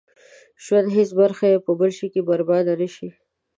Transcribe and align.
ژوند 0.63 0.87
هېڅ 0.97 1.09
برخه 1.21 1.45
يې 1.51 1.57
په 1.65 1.71
بل 1.79 1.89
شي 1.97 2.07
کې 2.13 2.21
برباده 2.29 2.73
نه 2.81 2.87
شي. 2.95 3.09